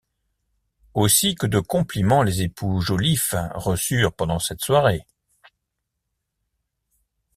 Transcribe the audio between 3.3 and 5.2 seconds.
reçurent pendant cette soirée!